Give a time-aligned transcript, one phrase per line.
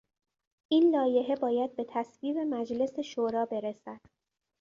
[0.71, 4.01] این لایحه باید به تصویب مجلس شورا برسد.